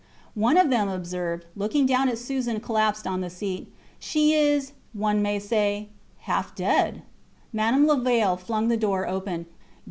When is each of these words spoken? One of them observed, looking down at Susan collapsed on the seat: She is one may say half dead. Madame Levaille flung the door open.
One 0.33 0.57
of 0.57 0.71
them 0.71 0.89
observed, 0.89 1.45
looking 1.55 1.85
down 1.85 2.09
at 2.09 2.17
Susan 2.17 2.59
collapsed 2.59 3.05
on 3.05 3.21
the 3.21 3.29
seat: 3.29 3.71
She 3.99 4.33
is 4.33 4.71
one 4.93 5.21
may 5.21 5.37
say 5.37 5.89
half 6.21 6.55
dead. 6.55 7.03
Madame 7.53 7.85
Levaille 7.85 8.35
flung 8.35 8.67
the 8.67 8.77
door 8.77 9.07
open. 9.07 9.45